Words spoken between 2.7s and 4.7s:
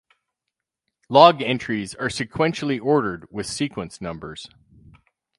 ordered with Sequence Numbers.